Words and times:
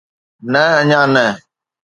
نه 0.51 0.63
اڃا 0.79 1.01
نه 1.13 1.25